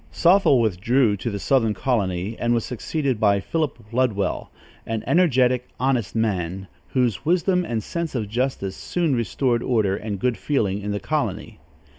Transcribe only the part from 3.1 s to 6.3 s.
by Philip Ludwell, an energetic, honest